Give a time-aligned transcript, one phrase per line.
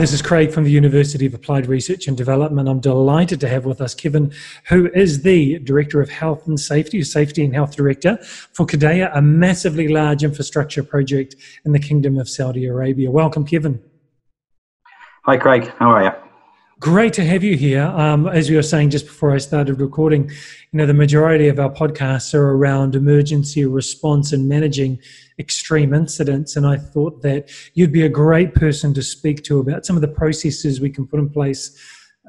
[0.00, 2.66] this is Craig from the University of Applied Research and Development.
[2.66, 4.32] I'm delighted to have with us Kevin,
[4.66, 8.16] who is the Director of Health and Safety, Safety and Health Director
[8.54, 13.10] for Qiddiya, a massively large infrastructure project in the Kingdom of Saudi Arabia.
[13.10, 13.82] Welcome, Kevin.
[15.26, 15.70] Hi, Craig.
[15.78, 16.29] How are you?
[16.80, 17.82] Great to have you here.
[17.82, 21.60] Um, as we were saying just before I started recording, you know, the majority of
[21.60, 24.98] our podcasts are around emergency response and managing
[25.38, 26.56] extreme incidents.
[26.56, 30.00] And I thought that you'd be a great person to speak to about some of
[30.00, 31.78] the processes we can put in place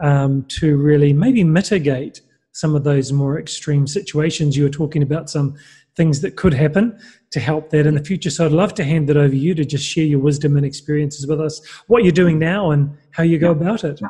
[0.02, 2.20] um, to really maybe mitigate
[2.52, 4.58] some of those more extreme situations.
[4.58, 5.55] You were talking about some
[5.96, 6.99] things that could happen
[7.30, 8.30] to help that in the future.
[8.30, 10.66] So I'd love to hand it over to you to just share your wisdom and
[10.66, 14.02] experiences with us, what you're doing now and how you go about it.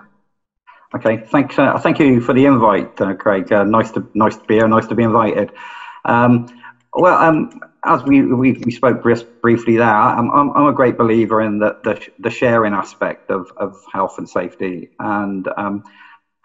[0.93, 1.57] Okay, thanks.
[1.57, 3.51] Uh, thank you for the invite, uh, Craig.
[3.51, 4.67] Uh, nice to nice to be here.
[4.67, 5.51] Nice to be invited.
[6.03, 6.47] Um,
[6.93, 11.41] well, um, as we, we, we spoke briefly there, I'm, I'm, I'm, a great believer
[11.41, 15.83] in the, the, the sharing aspect of, of health and safety, and um,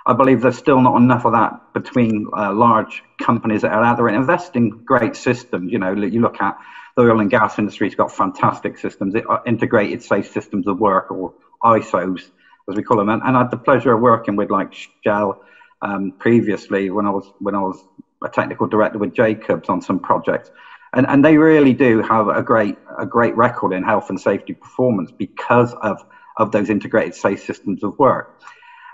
[0.06, 3.97] I believe there's still not enough of that between uh, large companies that are out
[3.97, 5.72] there and invest in great systems.
[5.72, 6.56] You know, you look at
[6.97, 11.34] the oil and gas industry's got fantastic systems, uh, integrated safe systems of work or
[11.64, 12.30] ISOs
[12.69, 13.09] as we call them.
[13.09, 15.42] And, and I had the pleasure of working with like Shell
[15.83, 17.84] um, previously when I was when I was
[18.25, 20.50] a technical director with Jacobs on some projects.
[20.95, 24.55] And, and they really do have a great a great record in health and safety
[24.55, 26.05] performance because of,
[26.39, 28.41] of those integrated safe systems of work.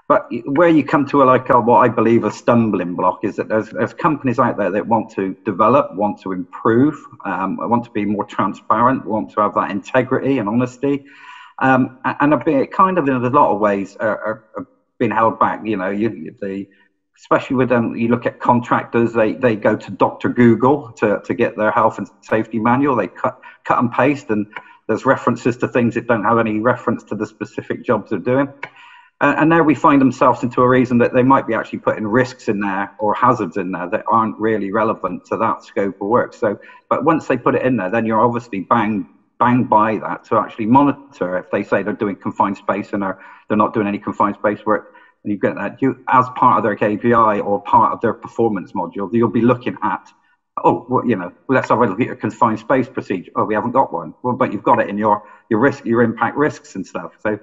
[0.09, 3.37] But where you come to a, like a, what I believe a stumbling block is
[3.37, 7.85] that there's, there's companies out there that want to develop, want to improve, um, want
[7.85, 11.07] to be more transparent, want to have that integrity and honesty,
[11.59, 14.67] um, and a bit kind of in a lot of ways are, are, are
[14.99, 15.61] being held back.
[15.65, 16.67] You know, you, the
[17.23, 20.29] especially with them, you look at contractors, they, they go to Dr.
[20.29, 22.97] Google to, to get their health and safety manual.
[22.97, 24.47] They cut, cut and paste, and
[24.89, 28.49] there's references to things that don't have any reference to the specific jobs they're doing.
[29.21, 32.05] Uh, and now we find themselves into a reason that they might be actually putting
[32.05, 36.09] risks in there or hazards in there that aren't really relevant to that scope of
[36.09, 36.35] work.
[36.35, 36.59] So,
[36.89, 39.09] but once they put it in there, then you're obviously bang
[39.43, 43.19] bang by that to actually monitor if they say they're doing confined space and are
[43.49, 44.95] they're not doing any confined space work
[45.25, 45.83] and you get that.
[45.83, 49.77] You as part of their KPI or part of their performance module you'll be looking
[49.83, 50.05] at
[50.65, 53.33] oh well, you know let's have a look at confined space procedure.
[53.35, 54.15] Oh we haven't got one.
[54.23, 57.11] Well but you've got it in your your risk your impact risks and stuff.
[57.21, 57.39] So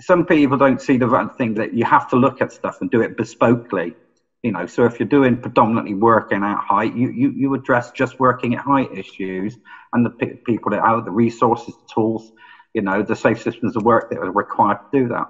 [0.00, 3.02] some people don't see the thing that you have to look at stuff and do
[3.02, 3.94] it bespokely
[4.42, 8.18] you know, so if you're doing predominantly working at height, you, you, you address just
[8.18, 9.56] working at height issues
[9.92, 10.10] and the
[10.44, 12.32] people that have the resources, the tools,
[12.74, 15.28] you know, the safe systems of work that are required to do that.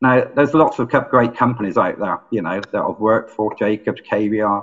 [0.00, 4.02] Now, there's lots of great companies out there, you know, that I've worked for, Jacobs,
[4.02, 4.62] KBR,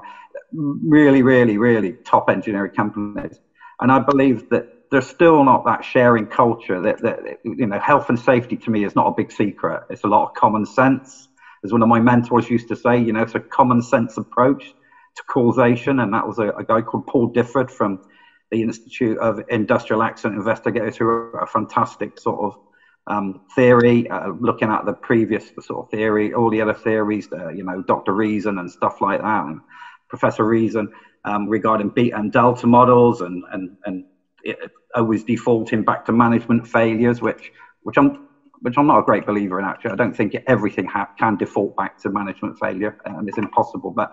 [0.54, 3.38] really, really, really top engineering companies.
[3.82, 8.10] And I believe that there's still not that sharing culture that, that, you know, health
[8.10, 9.84] and safety to me is not a big secret.
[9.90, 11.28] It's a lot of common sense
[11.64, 14.74] as one of my mentors used to say, you know, it's a common sense approach
[15.16, 16.00] to causation.
[16.00, 18.02] And that was a, a guy called Paul Difford from
[18.52, 22.60] the Institute of Industrial Accident Investigators, who are a fantastic sort of
[23.08, 27.50] um, theory, uh, looking at the previous sort of theory, all the other theories, uh,
[27.50, 28.14] you know, Dr.
[28.14, 29.60] Reason and stuff like that, and
[30.08, 30.90] Professor Reason
[31.26, 34.06] um, regarding beta and delta models, and and and
[34.96, 38.28] always defaulting back to management failures, which which I'm
[38.64, 39.66] which I'm not a great believer in.
[39.66, 43.92] Actually, I don't think everything ha- can default back to management failure, and it's impossible.
[43.92, 44.12] But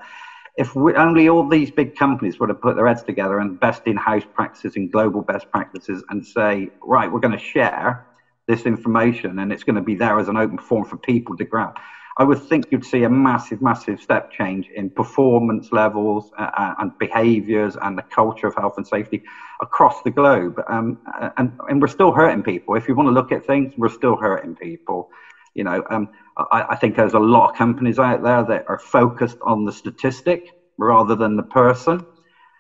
[0.56, 3.82] if we, only all these big companies were to put their heads together and best
[3.86, 8.08] in-house practices and global best practices, and say, right, we're going to share
[8.48, 11.44] this information, and it's going to be there as an open form for people to
[11.44, 11.78] grab.
[12.18, 16.74] I would think you'd see a massive, massive step change in performance levels uh, uh,
[16.78, 19.22] and behaviours and the culture of health and safety
[19.62, 20.60] across the globe.
[20.68, 20.98] Um,
[21.36, 22.74] and, and we're still hurting people.
[22.74, 25.10] If you want to look at things, we're still hurting people.
[25.54, 28.78] You know, um, I, I think there's a lot of companies out there that are
[28.78, 30.48] focused on the statistic
[30.78, 32.04] rather than the person.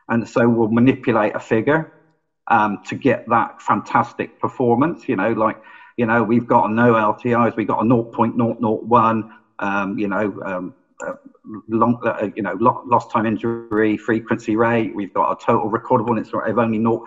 [0.08, 1.92] And so we'll manipulate a figure
[2.48, 5.08] um, to get that fantastic performance.
[5.08, 5.60] You know, like,
[5.96, 9.30] you know, we've got no LTIs, we've got a 0.001
[9.60, 10.74] um, you know, um,
[11.06, 11.12] uh,
[11.68, 14.94] long, uh, you know, lost time injury frequency rate.
[14.94, 17.00] We've got a total recordable incident rate of only not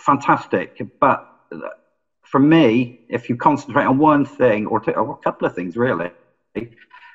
[0.00, 0.70] fantastic.
[1.00, 1.20] But
[2.22, 5.76] for me, if you concentrate on one thing or, two, or a couple of things
[5.76, 6.10] really,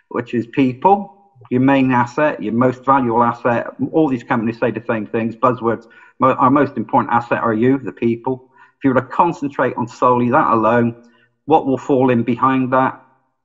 [0.09, 1.09] which is people,
[1.49, 3.67] your main asset, your most valuable asset.
[3.91, 5.35] All these companies say the same things.
[5.35, 5.83] Buzzwords.
[6.21, 8.43] Our most important asset are you, the people.
[8.77, 10.93] If you were to concentrate on solely that alone,
[11.45, 12.93] what will fall in behind that?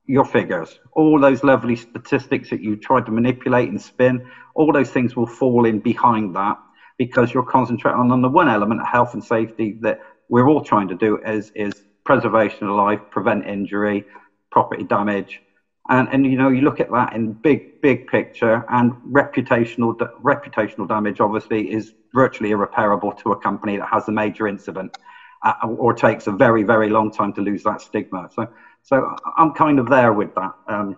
[0.07, 4.89] Your figures, all those lovely statistics that you tried to manipulate and spin, all those
[4.89, 6.57] things will fall in behind that
[6.97, 9.99] because you're concentrating on the one element of health and safety that
[10.29, 11.73] we're all trying to do is, is
[12.03, 14.05] preservation of life, prevent injury,
[14.51, 15.41] property damage.
[15.89, 20.87] And, and you know you look at that in big big picture and reputational reputational
[20.87, 24.97] damage obviously is virtually irreparable to a company that has a major incident
[25.43, 28.47] uh, or takes a very very long time to lose that stigma so
[28.85, 28.95] so
[29.37, 30.53] i'm kind of there with that.
[30.67, 30.95] Um,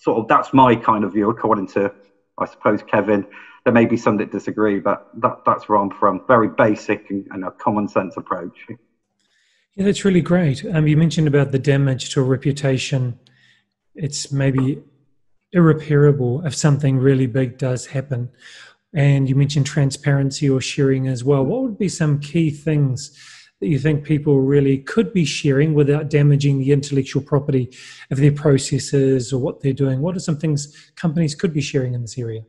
[0.00, 1.92] sort of that's my kind of view according to
[2.38, 3.26] i suppose kevin.
[3.64, 6.22] There may be some that disagree but that, that's where i'm from.
[6.26, 8.56] Very basic and, and a common sense approach.
[8.68, 8.76] Yeah
[9.76, 10.64] that's really great.
[10.64, 13.18] Um, you mentioned about the damage to a reputation.
[13.94, 14.82] It's maybe
[15.52, 18.30] irreparable if something really big does happen.
[18.92, 21.44] And you mentioned transparency or sharing as well.
[21.44, 23.18] What would be some key things
[23.60, 27.70] that you think people really could be sharing without damaging the intellectual property
[28.10, 30.00] of their processes or what they're doing?
[30.00, 32.42] What are some things companies could be sharing in this area?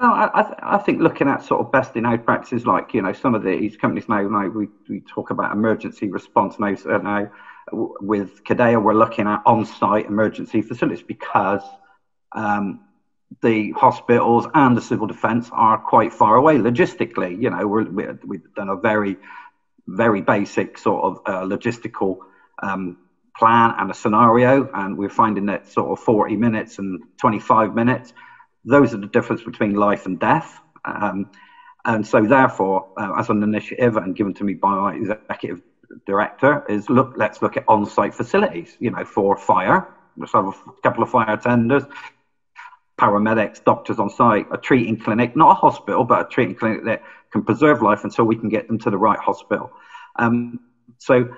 [0.00, 3.02] Oh, I, th- I, think looking at sort of best in out practices, like you
[3.02, 6.76] know, some of these companies now, now we, we talk about emergency response now.
[6.76, 7.28] So now
[7.72, 11.62] with Qiddiya, we're looking at on-site emergency facilities because
[12.32, 12.80] um,
[13.42, 17.40] the hospitals and the civil defence are quite far away logistically.
[17.40, 19.16] You know, we're, we've done a very,
[19.88, 22.18] very basic sort of uh, logistical
[22.62, 22.98] um,
[23.36, 28.12] plan and a scenario, and we're finding that sort of 40 minutes and 25 minutes,
[28.64, 30.60] those are the difference between life and death.
[30.84, 31.30] Um,
[31.84, 35.62] and so, therefore, uh, as an initiative and given to me by my executive
[36.06, 38.76] director, is look, let's look at on-site facilities.
[38.80, 40.52] You know, for fire, let's have a
[40.82, 41.84] couple of fire tenders
[42.98, 47.02] paramedics, doctors on site, a treating clinic, not a hospital, but a treating clinic that
[47.32, 49.70] can preserve life until we can get them to the right hospital.
[50.16, 50.60] Um,
[50.98, 51.28] so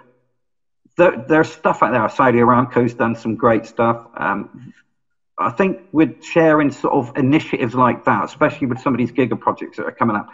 [0.96, 2.08] there, there's stuff out there.
[2.08, 4.06] Saudi Aramco's done some great stuff.
[4.16, 4.72] Um,
[5.38, 9.38] I think with sharing sort of initiatives like that, especially with some of these giga
[9.38, 10.28] projects that are coming up,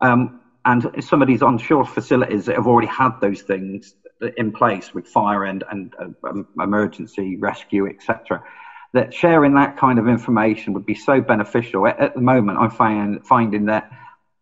[0.00, 3.94] um, and some of these onshore facilities that have already had those things
[4.36, 8.42] in place with fire and, and uh, emergency rescue, etc
[8.94, 11.86] that sharing that kind of information would be so beneficial.
[11.86, 13.90] At, at the moment, I'm find, finding that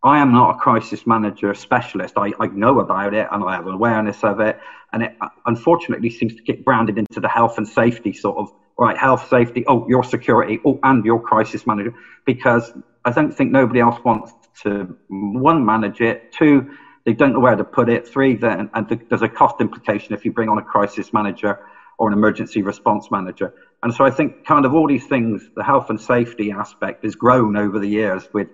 [0.07, 2.15] I am not a crisis manager specialist.
[2.17, 4.57] I, I know about it and I have awareness of it.
[4.93, 8.53] And it uh, unfortunately seems to get branded into the health and safety sort of,
[8.79, 11.93] right, health, safety, oh, your security, oh, and your crisis manager,
[12.25, 12.73] because
[13.05, 14.33] I don't think nobody else wants
[14.63, 16.71] to, one, manage it, two,
[17.05, 20.25] they don't know where to put it, three, then, and there's a cost implication if
[20.25, 21.59] you bring on a crisis manager
[21.99, 23.53] or an emergency response manager.
[23.83, 27.17] And so I think kind of all these things, the health and safety aspect has
[27.17, 28.49] grown over the years with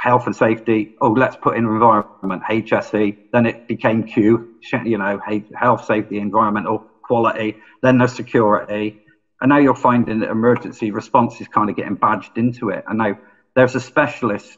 [0.00, 0.94] health and safety.
[1.00, 3.16] Oh, let's put in environment, HSE.
[3.32, 4.54] Then it became Q,
[4.84, 5.20] you know,
[5.54, 7.58] health, safety, environmental quality.
[7.82, 9.02] Then there's security.
[9.42, 12.84] And now you're finding that emergency response is kind of getting badged into it.
[12.88, 13.18] And now
[13.54, 14.56] there's a specialist,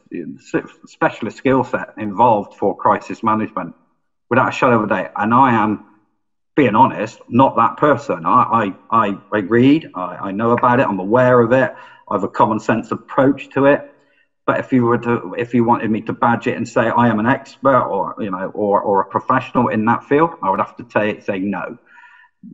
[0.86, 3.74] specialist skill set involved for crisis management
[4.30, 5.12] without a shadow of a doubt.
[5.16, 5.84] And I am
[6.54, 8.26] being honest, not that person.
[8.26, 11.74] I, I, I, read, I, I know about it, I'm aware of it,
[12.08, 13.91] I have a common sense approach to it.
[14.44, 17.08] But if you were to, if you wanted me to badge it and say I
[17.08, 20.60] am an expert or you know or, or a professional in that field, I would
[20.60, 21.78] have to say, say no.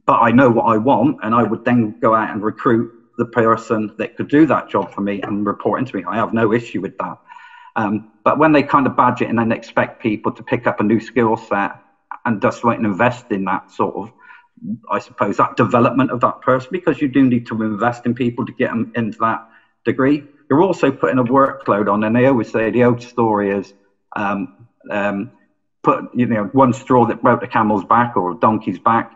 [0.05, 3.25] But I know what I want, and I would then go out and recruit the
[3.25, 6.05] person that could do that job for me and report into me.
[6.07, 7.19] I have no issue with that.
[7.75, 10.81] Um, but when they kind of badge it and then expect people to pick up
[10.81, 11.77] a new skill set
[12.25, 14.13] and just like invest in that sort of
[14.91, 18.47] I suppose that development of that person because you do need to invest in people
[18.47, 19.49] to get them into that
[19.85, 20.25] degree.
[20.51, 23.73] You're also putting a workload on, and they always say the old story is
[24.17, 25.33] um, um,
[25.83, 29.13] put you know one straw that broke the camel's back or a donkey's back.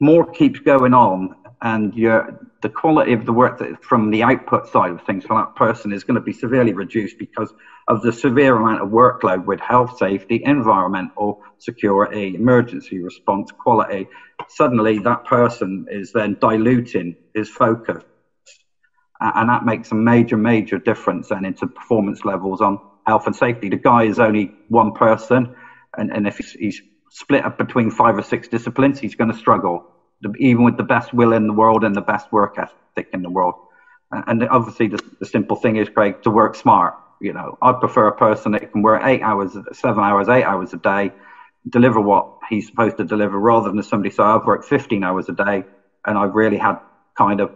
[0.00, 4.90] More keeps going on, and the quality of the work that from the output side
[4.90, 7.52] of things for that person is going to be severely reduced because
[7.88, 14.08] of the severe amount of workload with health, safety, environmental security, emergency response, quality.
[14.48, 18.02] Suddenly, that person is then diluting his focus,
[19.20, 23.68] and that makes a major, major difference then into performance levels on health and safety.
[23.68, 25.54] The guy is only one person,
[25.96, 29.38] and, and if he's, he's split up between five or six disciplines, he's going to
[29.38, 29.86] struggle
[30.38, 33.30] even with the best will in the world and the best work ethic in the
[33.30, 33.54] world.
[34.10, 36.94] And obviously, the, the simple thing is, Craig, to work smart.
[37.20, 40.72] You know, I prefer a person that can work eight hours, seven hours, eight hours
[40.72, 41.12] a day,
[41.68, 45.32] deliver what he's supposed to deliver, rather than somebody say, I've worked 15 hours a
[45.32, 45.64] day
[46.06, 46.78] and I've really had
[47.16, 47.50] kind of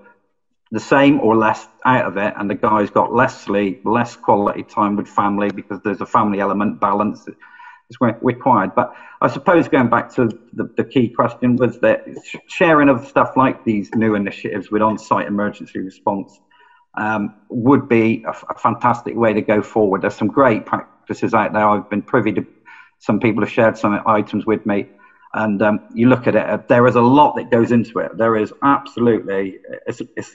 [0.70, 4.62] the same or less out of it, and the guy's got less sleep, less quality
[4.62, 8.70] time with family because there's a family element balance is required.
[8.74, 12.00] But I suppose going back to the, the key question was that
[12.48, 16.38] sharing of stuff like these new initiatives with on-site emergency response
[16.96, 20.02] um, would be a, a, fantastic way to go forward.
[20.02, 21.66] There's some great practices out there.
[21.66, 22.46] I've been privy to
[22.98, 24.88] some people have shared some items with me.
[25.34, 28.16] And um, you look at it, uh, there is a lot that goes into it.
[28.16, 30.32] There is absolutely, it's, it's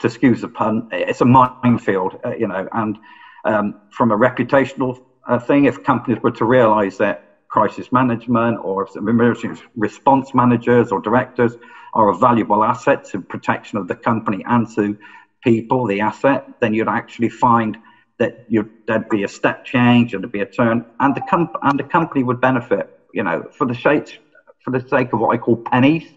[0.00, 2.68] to excuse the pun, it's a minefield, uh, you know.
[2.72, 2.98] And
[3.44, 8.86] um, from a reputational uh, thing, if companies were to realise that crisis management or
[8.96, 11.56] emergency response managers or directors
[11.94, 14.96] are a valuable asset to protection of the company and to
[15.42, 17.78] people, the asset, then you'd actually find
[18.18, 18.46] that
[18.86, 22.22] there'd be a step change, there'd be a turn, and the, comp- and the company
[22.22, 22.97] would benefit.
[23.12, 24.20] You know, for the sake
[24.60, 26.08] for the sake of what I call pennies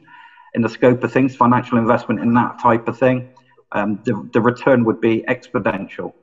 [0.53, 3.29] in the scope of things, financial investment in that type of thing,
[3.71, 6.13] um, the, the return would be exponential.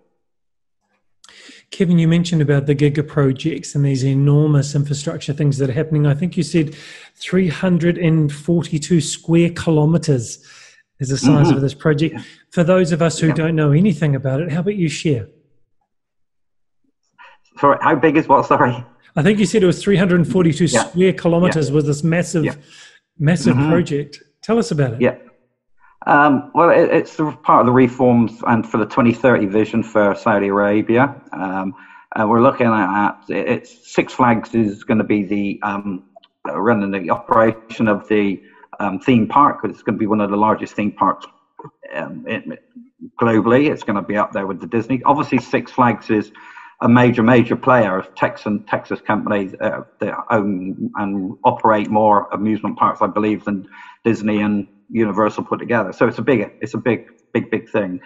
[1.70, 6.06] Kevin, you mentioned about the giga projects and these enormous infrastructure things that are happening.
[6.06, 6.75] I think you said
[7.16, 10.44] 342 square kilometers
[10.98, 11.56] is the size mm-hmm.
[11.56, 12.20] of this project.
[12.50, 13.34] For those of us who yeah.
[13.34, 15.28] don't know anything about it, how about you share?
[17.58, 18.46] Sorry, how big is what?
[18.46, 18.84] Sorry.
[19.18, 20.84] I think you said it was 342 yeah.
[20.84, 21.75] square kilometers yeah.
[21.75, 22.56] was this massive,
[23.18, 23.68] massive mm-hmm.
[23.68, 24.22] project.
[24.42, 25.00] Tell us about it.
[25.00, 25.16] Yeah.
[26.06, 30.46] Um, well, it, it's part of the reforms and for the 2030 vision for Saudi
[30.46, 31.20] Arabia.
[31.32, 31.75] Um,
[32.14, 36.04] uh, we're looking at it's Six Flags is going to be the um,
[36.44, 38.40] running the operation of the
[38.78, 39.62] um, theme park.
[39.62, 41.26] Because it's going to be one of the largest theme parks
[41.92, 42.25] um,
[43.20, 43.68] globally.
[43.68, 45.02] It's going to be up there with the Disney.
[45.04, 46.30] Obviously, Six Flags is
[46.80, 47.99] a major, major player.
[47.99, 53.66] Of Texan Texas companies uh, that own and operate more amusement parks, I believe, than
[54.04, 55.92] Disney and Universal put together.
[55.92, 58.00] So it's a big, it's a big, big, big thing.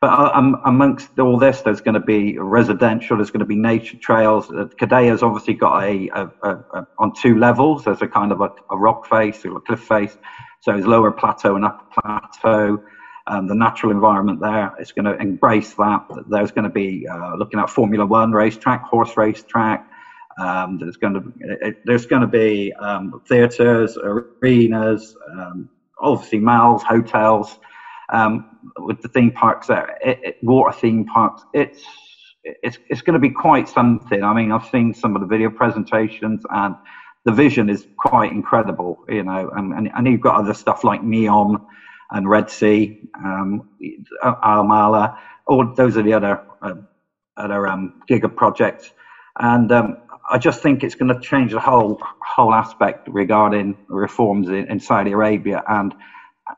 [0.00, 3.18] But um, amongst all this, there's going to be residential.
[3.18, 4.50] There's going to be nature trails.
[4.50, 7.84] Uh, has obviously got a, a, a, a, on two levels.
[7.84, 10.16] There's a kind of a, rock face a cliff face.
[10.60, 12.82] So it's lower plateau and upper plateau.
[13.30, 16.04] Um, the natural environment there is going to embrace that.
[16.28, 19.88] There's going to be uh, looking at Formula One racetrack, horse racetrack.
[20.40, 25.68] Um, there's going to there's going to be um, theaters, arenas, um,
[26.00, 27.60] obviously malls, hotels,
[28.12, 31.44] um, with the theme parks there, it, it, water theme parks.
[31.54, 31.84] It's
[32.42, 34.24] it's it's going to be quite something.
[34.24, 36.74] I mean, I've seen some of the video presentations, and
[37.24, 39.04] the vision is quite incredible.
[39.08, 41.64] You know, and and, and you've got other stuff like Neom
[42.12, 43.68] and Red Sea, um,
[44.24, 45.16] Amaala.
[45.46, 46.74] All those are the other uh,
[47.36, 48.92] other um, giga projects,
[49.38, 49.96] and um,
[50.30, 54.78] I just think it's going to change the whole whole aspect regarding reforms in, in,
[54.80, 55.94] Saudi Arabia, and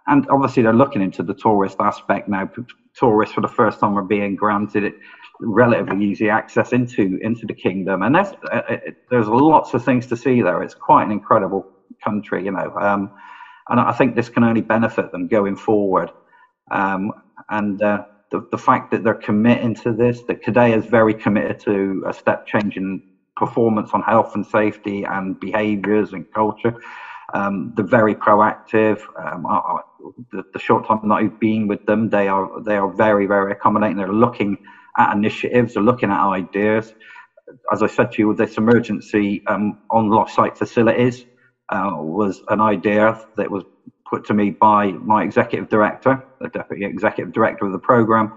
[0.06, 2.50] and obviously they're looking into the tourist aspect now.
[2.94, 4.92] Tourists for the first time are being granted
[5.40, 8.76] relatively easy access into into the kingdom, and there's uh, uh
[9.10, 10.62] there's lots of things to see there.
[10.62, 11.66] It's quite an incredible
[12.04, 13.10] country, you know, um,
[13.68, 16.10] and I think this can only benefit them going forward.
[16.70, 17.12] Um,
[17.48, 21.60] and uh, the, the fact that they're committing to this, that Qiddiya is very committed
[21.60, 23.02] to a step change in
[23.36, 26.74] performance on health and safety and behaviors and culture.
[27.34, 29.00] Um, they're very proactive.
[29.18, 29.80] Um, I, I,
[30.32, 33.52] the, the, short time that I've been with them, they are they are very very
[33.52, 33.96] accommodating.
[33.96, 34.58] They're looking
[34.98, 35.74] at initiatives.
[35.74, 36.92] They're looking at ideas.
[37.72, 41.24] As I said to you, this emergency um, on site facilities
[41.68, 43.64] uh, was an idea that was
[44.08, 48.32] put to me by my executive director, the deputy executive director of the program,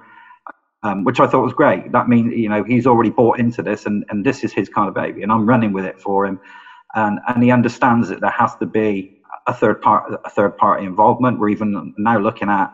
[0.83, 1.91] um, which I thought was great.
[1.91, 4.87] That means you know he's already bought into this, and, and this is his kind
[4.87, 6.39] of baby, and I'm running with it for him,
[6.95, 10.85] and and he understands that there has to be a third part a third party
[10.85, 11.39] involvement.
[11.39, 12.71] We're even now looking at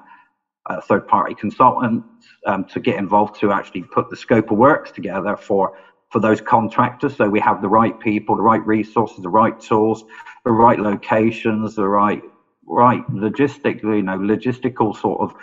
[0.67, 2.03] a third party consultant
[2.45, 5.75] um, to get involved to actually put the scope of works together for
[6.11, 10.03] for those contractors, so we have the right people, the right resources, the right tools,
[10.43, 12.21] the right locations, the right
[12.67, 15.33] right logistic, you know, logistical sort of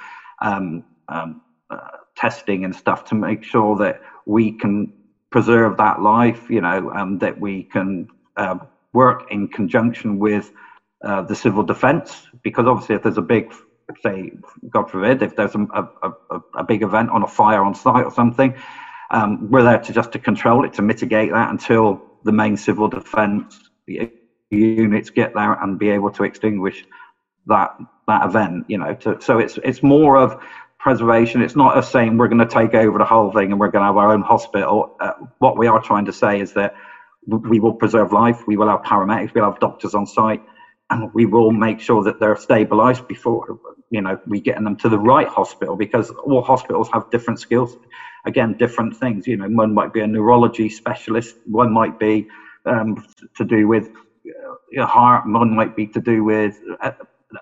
[0.41, 1.79] um, um, uh,
[2.17, 4.93] testing and stuff to make sure that we can
[5.31, 8.07] preserve that life, you know, and that we can
[8.37, 8.59] uh,
[8.93, 10.53] work in conjunction with
[11.03, 12.27] uh, the civil defence.
[12.43, 13.55] Because obviously, if there's a big,
[14.03, 14.33] say,
[14.69, 18.05] God forbid, if there's a, a, a, a big event on a fire on site
[18.05, 18.55] or something,
[19.11, 22.89] um, we're there to just to control it, to mitigate that until the main civil
[22.89, 23.71] defence
[24.51, 26.85] units get there and be able to extinguish
[27.47, 28.65] that that event.
[28.69, 30.43] You know, to, so it's it's more of
[30.79, 31.43] preservation.
[31.43, 33.83] It's not us saying we're going to take over the whole thing and we're going
[33.83, 34.97] to have our own hospital.
[35.01, 36.75] Uh, what we are trying to say is that
[37.27, 38.47] we will preserve life.
[38.47, 39.35] We will have paramedics.
[39.35, 40.43] We'll have doctors on site,
[40.91, 43.59] and we will make sure that they're stabilised before
[43.91, 47.77] you know we get them to the right hospital because all hospitals have different skills.
[48.27, 49.27] Again, different things.
[49.27, 51.37] You know, one might be a neurology specialist.
[51.47, 52.29] One might be
[52.67, 53.91] um, to do with
[54.71, 55.25] your heart.
[55.27, 56.93] One might be to do with uh,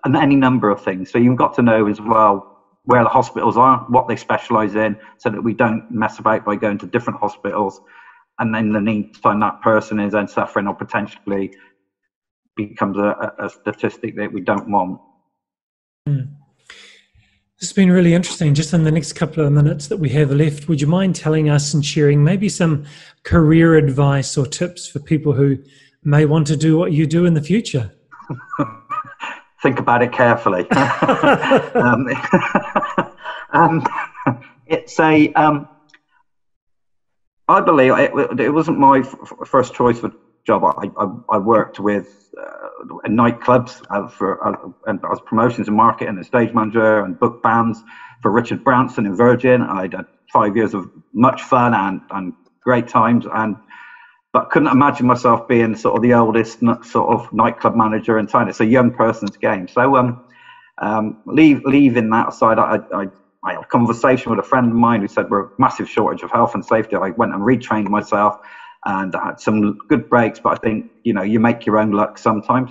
[0.04, 1.10] any number of things.
[1.10, 2.52] So you've got to know as well
[2.84, 6.54] where the hospitals are, what they specialize in, so that we don't mess about by
[6.54, 7.80] going to different hospitals.
[8.38, 11.52] And then the meantime, that person is then suffering or potentially
[12.54, 15.00] becomes a, a statistic that we don't want.
[16.06, 16.28] Mm.
[17.58, 18.54] This has been really interesting.
[18.54, 21.48] Just in the next couple of minutes that we have left, would you mind telling
[21.48, 22.84] us and sharing maybe some
[23.22, 25.56] career advice or tips for people who
[26.04, 27.92] may want to do what you do in the future?
[29.62, 30.68] Think about it carefully.
[30.70, 32.08] um,
[33.52, 33.86] um,
[34.66, 35.32] it's a.
[35.32, 35.68] Um,
[37.48, 40.12] I believe it, it wasn't my f- first choice for
[40.46, 40.64] job.
[40.64, 42.65] I, I, I worked with uh,
[43.06, 47.82] nightclubs uh, for uh, and promotions and marketing and stage manager and book bands
[48.22, 49.62] for Richard Branson in Virgin.
[49.62, 53.56] I had five years of much fun and, and great times and
[54.32, 58.50] but couldn't imagine myself being sort of the oldest sort of nightclub manager in town.
[58.50, 59.66] It's a young person's game.
[59.66, 60.26] So um,
[60.76, 63.06] um, leave, leaving that aside, I, I,
[63.42, 66.22] I had a conversation with a friend of mine who said we're a massive shortage
[66.22, 66.96] of health and safety.
[66.96, 68.36] I went and retrained myself
[68.86, 71.90] and I had some good breaks, but I think you know you make your own
[71.90, 72.70] luck sometimes.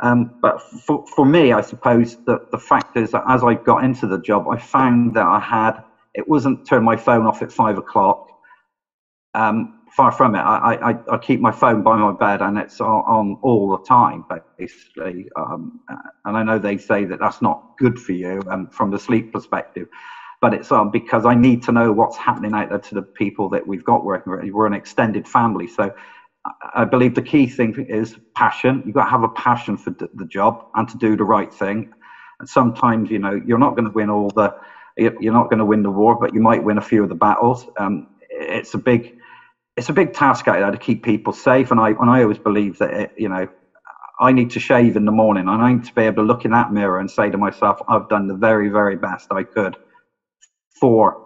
[0.00, 3.84] Um, but for, for me, I suppose that the fact is that as I got
[3.84, 5.82] into the job, I found that I had
[6.14, 8.28] it wasn't turn my phone off at five o'clock.
[9.34, 10.40] Um, far from it.
[10.40, 14.24] I, I, I, keep my phone by my bed and it's on, all the time,
[14.58, 15.28] basically.
[15.36, 15.80] Um,
[16.24, 19.32] and I know they say that that's not good for you um, from the sleep
[19.32, 19.88] perspective
[20.42, 23.48] but it's um, because I need to know what's happening out there to the people
[23.50, 24.32] that we've got working.
[24.32, 24.52] With.
[24.52, 25.94] We're an extended family, so
[26.74, 28.82] I believe the key thing is passion.
[28.84, 31.92] You've got to have a passion for the job and to do the right thing.
[32.40, 34.54] And sometimes, you know, you're not going to win all the,
[34.96, 37.14] you're not going to win the war, but you might win a few of the
[37.14, 37.66] battles.
[37.78, 39.16] Um, it's a big,
[39.76, 41.70] it's a big task out there to keep people safe.
[41.70, 43.46] And I, and I always believe that, it, you know,
[44.18, 45.48] I need to shave in the morning.
[45.48, 48.08] I need to be able to look in that mirror and say to myself, I've
[48.08, 49.76] done the very, very best I could
[50.80, 51.16] for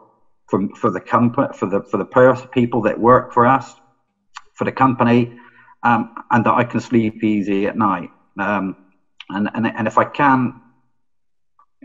[0.49, 3.75] for, for the company for the for the people that work for us
[4.55, 5.33] for the company
[5.83, 8.11] um, and that I can sleep easy at night.
[8.39, 8.75] Um,
[9.29, 10.61] and, and and if I can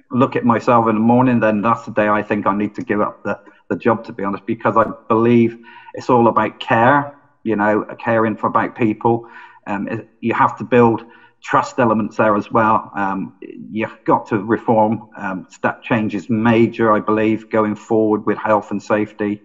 [0.09, 2.83] look at myself in the morning then that's the day I think I need to
[2.83, 3.37] give up the
[3.69, 5.57] the job to be honest because I believe
[5.93, 9.25] it's all about care you know caring for about people.
[9.67, 11.03] Um, it, you have to build
[11.43, 12.91] trust elements there as well.
[12.95, 13.37] Um,
[13.71, 15.09] you've got to reform.
[15.17, 19.41] Um, step is major, I believe, going forward with health and safety.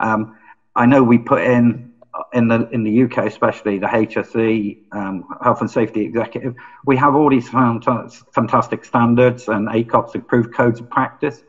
[0.00, 0.36] Um,
[0.74, 1.92] I know we put in
[2.32, 6.54] in the in the UK, especially the HSE um, Health and Safety Executive.
[6.84, 11.42] We have all these fantastic standards and ACOPS approved codes of practice.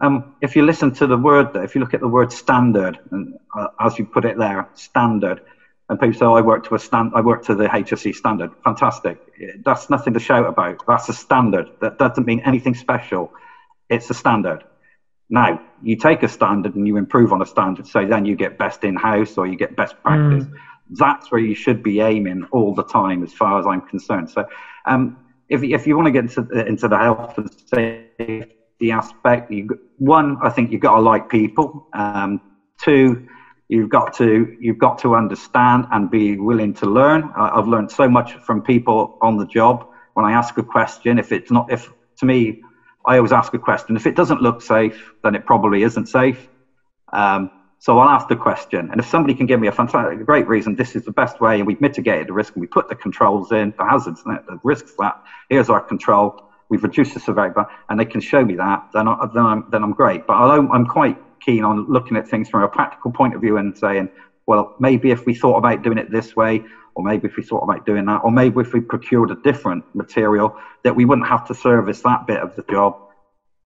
[0.00, 3.34] Um, if you listen to the word, if you look at the word standard, and
[3.56, 5.42] uh, as you put it there, standard
[5.88, 8.50] and people say, oh, I work to a stand, I work to the HSE standard.
[8.62, 9.18] Fantastic.
[9.64, 10.84] That's nothing to shout about.
[10.86, 11.70] That's a standard.
[11.80, 13.32] That doesn't mean anything special.
[13.88, 14.64] It's a standard.
[15.30, 18.58] Now, you take a standard and you improve on a standard, so then you get
[18.58, 20.44] best in house or you get best practice.
[20.44, 20.54] Mm.
[20.90, 24.30] That's where you should be aiming all the time, as far as I'm concerned.
[24.30, 24.46] So,
[24.86, 29.50] um, if, if you want to get into the, into the health and safety aspect,
[29.50, 31.88] you, one, I think you've got to like people.
[31.92, 32.40] Um,
[32.78, 33.26] two,
[33.68, 37.30] You've got to you've got to understand and be willing to learn.
[37.36, 39.86] I've learned so much from people on the job.
[40.14, 42.62] When I ask a question, if it's not if to me,
[43.04, 43.96] I always ask a question.
[43.96, 46.48] If it doesn't look safe, then it probably isn't safe.
[47.12, 47.50] Um,
[47.80, 50.74] so I'll ask the question, and if somebody can give me a fantastic, great reason,
[50.74, 53.52] this is the best way, and we've mitigated the risk, and we put the controls
[53.52, 54.94] in, the hazards, the risks.
[54.98, 56.40] That here's our control.
[56.70, 58.88] We've reduced the severity, and they can show me that.
[58.92, 60.26] Then, I, then I'm then I'm great.
[60.26, 63.76] But I'm quite keen on looking at things from a practical point of view and
[63.76, 64.08] saying,
[64.46, 67.62] well, maybe if we thought about doing it this way, or maybe if we thought
[67.62, 71.46] about doing that, or maybe if we procured a different material, that we wouldn't have
[71.46, 72.96] to service that bit of the job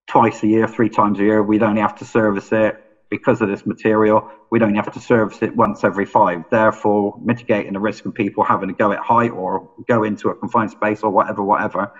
[0.06, 1.42] twice a year, three times a year.
[1.42, 4.28] We'd only have to service it because of this material.
[4.50, 8.42] We'd only have to service it once every five, therefore mitigating the risk of people
[8.44, 11.92] having to go at height or go into a confined space or whatever, whatever.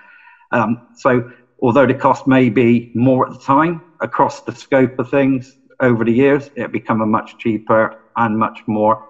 [0.51, 1.31] Um, so
[1.63, 6.05] although the cost may be more at the time across the scope of things, over
[6.05, 9.05] the years, it become a much cheaper and much more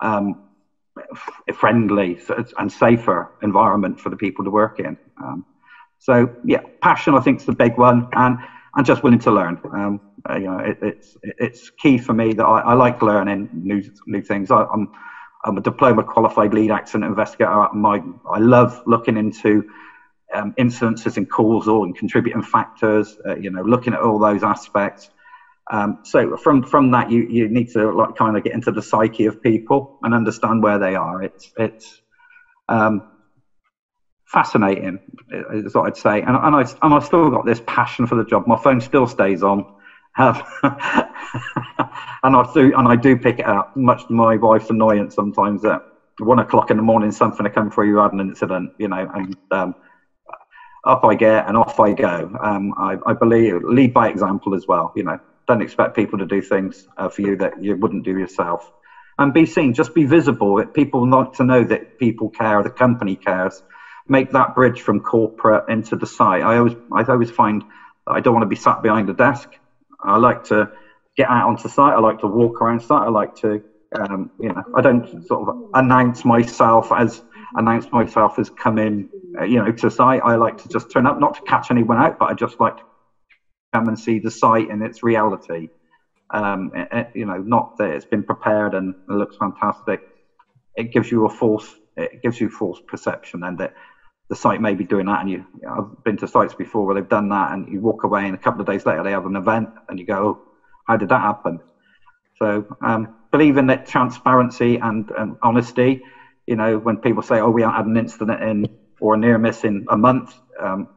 [0.00, 0.34] um,
[1.54, 2.18] friendly
[2.58, 4.96] and safer environment for the people to work in.
[5.22, 5.44] Um,
[5.98, 8.38] so yeah, passion I think is the big one, and
[8.74, 9.58] and just willing to learn.
[9.72, 10.00] Um,
[10.34, 14.22] you know, it, it's it's key for me that I, I like learning new new
[14.22, 14.50] things.
[14.50, 14.88] I, I'm
[15.44, 17.68] I'm a diploma qualified lead accident investigator.
[17.72, 19.62] My I love looking into
[20.34, 23.16] um, incidences and causal and contributing factors.
[23.26, 25.10] Uh, you know, looking at all those aspects.
[25.70, 28.82] Um, so from from that, you, you need to like kind of get into the
[28.82, 31.22] psyche of people and understand where they are.
[31.22, 32.02] It's it's
[32.68, 33.02] um,
[34.26, 35.00] fascinating,
[35.52, 36.22] is what I'd say.
[36.22, 38.46] And, and I and I still got this passion for the job.
[38.46, 39.64] My phone still stays on,
[40.18, 43.76] um, and I do and I do pick it up.
[43.76, 45.82] Much to my wife's annoyance sometimes that
[46.20, 49.08] one o'clock in the morning, something to come through, you had an incident, you know,
[49.14, 49.74] and um,
[50.84, 52.30] up I get and off I go.
[52.40, 54.92] Um, I, I, believe lead by example as well.
[54.94, 58.18] You know, don't expect people to do things uh, for you that you wouldn't do
[58.18, 58.70] yourself.
[59.18, 60.62] And be seen, just be visible.
[60.74, 63.62] People like to know that people care, the company cares.
[64.08, 66.42] Make that bridge from corporate into the site.
[66.42, 67.64] I always, I always find
[68.06, 69.48] I don't want to be sat behind a desk.
[70.00, 70.70] I like to
[71.16, 71.94] get out onto site.
[71.94, 73.02] I like to walk around site.
[73.02, 73.60] I like to,
[73.98, 77.22] um, you know, I don't sort of announce myself as
[77.54, 79.08] announce myself as coming,
[79.40, 80.20] uh, you know, to site.
[80.24, 82.76] I like to just turn up, not to catch anyone out, but I just like
[82.76, 82.82] to
[83.76, 85.68] come and see the site in its reality.
[86.34, 90.00] Um, it, it, you know, not that it's been prepared and it looks fantastic.
[90.76, 93.72] It gives you a false, it gives you false perception, and that
[94.30, 95.20] the site may be doing that.
[95.20, 97.80] And you, you know, I've been to sites before where they've done that, and you
[97.80, 100.28] walk away, and a couple of days later they have an event, and you go,
[100.28, 100.40] oh,
[100.86, 101.60] "How did that happen?"
[102.38, 106.00] So um, believe in that transparency and, and honesty
[106.46, 108.66] you know, when people say, "Oh, we haven't had an incident in
[109.00, 110.30] or a near miss in a month,"
[110.62, 110.88] um,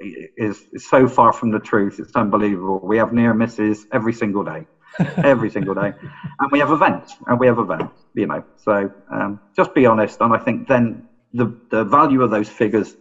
[0.00, 1.98] is, is so far from the truth.
[1.98, 2.80] It's unbelievable.
[2.82, 4.66] We have near misses every single day,
[5.18, 5.92] every single day,
[6.38, 7.94] and we have events, and we have events.
[8.14, 12.30] You know, so um, just be honest, and I think then the the value of
[12.30, 12.96] those figures,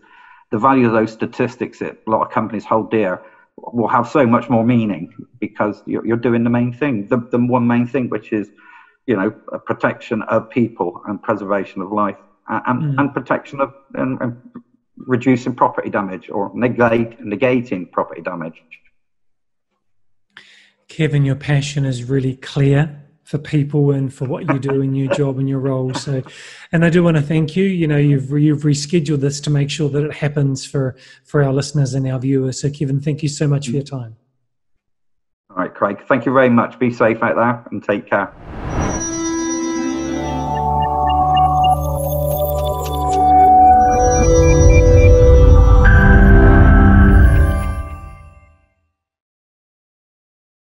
[0.52, 3.22] the value of those statistics that a lot of companies hold dear,
[3.58, 7.38] will have so much more meaning because you're, you're doing the main thing, the, the
[7.38, 8.50] one main thing, which is
[9.10, 9.32] you know,
[9.66, 13.00] protection of people and preservation of life and, mm.
[13.00, 14.38] and protection of and, and,
[15.00, 18.62] reducing property damage or negate, negating property damage.
[20.88, 25.14] Kevin, your passion is really clear for people and for what you do in your
[25.16, 25.94] job and your role.
[25.94, 26.24] So,
[26.72, 27.64] and I do want to thank you.
[27.64, 31.54] You know, you've you've rescheduled this to make sure that it happens for for our
[31.54, 32.60] listeners and our viewers.
[32.60, 34.18] So, Kevin, thank you so much for your time.
[35.52, 36.02] All right, Craig.
[36.08, 36.80] Thank you very much.
[36.80, 38.79] Be safe out there and take care.